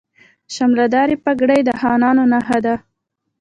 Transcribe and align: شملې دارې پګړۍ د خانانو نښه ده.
شملې 0.55 0.85
دارې 0.95 1.15
پګړۍ 1.25 1.59
د 1.65 1.69
خانانو 1.79 2.23
نښه 2.31 2.57
ده. 2.65 2.75